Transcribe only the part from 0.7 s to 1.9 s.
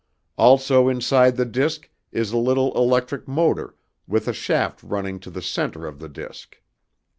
inside the disc